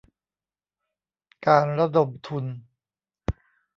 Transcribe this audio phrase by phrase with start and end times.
[1.47, 2.45] การระดมทุน